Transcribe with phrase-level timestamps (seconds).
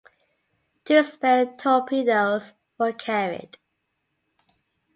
[0.83, 3.59] Two spare torpedoes were carried.